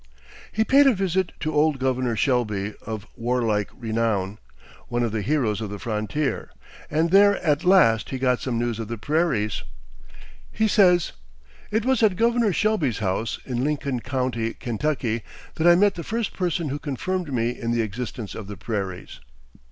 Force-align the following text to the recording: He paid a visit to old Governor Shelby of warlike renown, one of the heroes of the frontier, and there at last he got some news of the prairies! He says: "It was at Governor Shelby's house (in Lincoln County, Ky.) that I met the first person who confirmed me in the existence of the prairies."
He 0.51 0.63
paid 0.63 0.87
a 0.87 0.95
visit 0.95 1.31
to 1.41 1.53
old 1.53 1.77
Governor 1.77 2.15
Shelby 2.15 2.73
of 2.87 3.05
warlike 3.15 3.69
renown, 3.77 4.39
one 4.87 5.03
of 5.03 5.11
the 5.11 5.21
heroes 5.21 5.61
of 5.61 5.69
the 5.69 5.77
frontier, 5.77 6.49
and 6.89 7.11
there 7.11 7.37
at 7.43 7.63
last 7.63 8.09
he 8.09 8.17
got 8.17 8.39
some 8.41 8.57
news 8.57 8.79
of 8.79 8.87
the 8.87 8.97
prairies! 8.97 9.61
He 10.51 10.67
says: 10.67 11.11
"It 11.69 11.85
was 11.85 12.01
at 12.01 12.15
Governor 12.15 12.51
Shelby's 12.51 12.97
house 12.97 13.37
(in 13.45 13.63
Lincoln 13.63 13.99
County, 13.99 14.55
Ky.) 14.55 15.21
that 15.57 15.67
I 15.67 15.75
met 15.75 15.93
the 15.93 16.03
first 16.03 16.33
person 16.33 16.69
who 16.69 16.79
confirmed 16.79 17.31
me 17.31 17.51
in 17.51 17.69
the 17.69 17.83
existence 17.83 18.33
of 18.33 18.47
the 18.47 18.57
prairies." 18.57 19.19